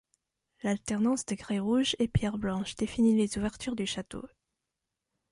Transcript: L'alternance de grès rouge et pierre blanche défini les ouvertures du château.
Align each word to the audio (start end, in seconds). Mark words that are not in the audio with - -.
L'alternance 0.63 1.27
de 1.27 1.35
grès 1.35 1.59
rouge 1.59 1.95
et 1.99 2.07
pierre 2.07 2.39
blanche 2.39 2.75
défini 2.75 3.15
les 3.15 3.37
ouvertures 3.37 3.75
du 3.75 3.85
château. 3.85 4.25